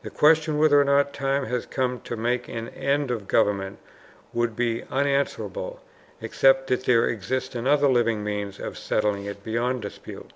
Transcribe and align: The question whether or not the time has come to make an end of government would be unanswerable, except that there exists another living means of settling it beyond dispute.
The 0.00 0.08
question 0.08 0.56
whether 0.56 0.80
or 0.80 0.84
not 0.86 1.12
the 1.12 1.18
time 1.18 1.44
has 1.44 1.66
come 1.66 2.00
to 2.04 2.16
make 2.16 2.48
an 2.48 2.70
end 2.70 3.10
of 3.10 3.28
government 3.28 3.78
would 4.32 4.56
be 4.56 4.84
unanswerable, 4.90 5.80
except 6.18 6.68
that 6.68 6.84
there 6.84 7.06
exists 7.06 7.54
another 7.54 7.88
living 7.88 8.24
means 8.24 8.58
of 8.58 8.78
settling 8.78 9.26
it 9.26 9.44
beyond 9.44 9.82
dispute. 9.82 10.32